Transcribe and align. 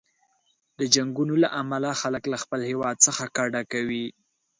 د 0.79 0.81
جنګونو 0.95 1.33
له 1.43 1.49
امله 1.61 1.89
خلک 2.01 2.23
له 2.31 2.37
خپل 2.43 2.59
هیواد 2.69 2.95
څخه 3.05 3.23
کډه 3.37 3.61
کوي. 3.71 4.05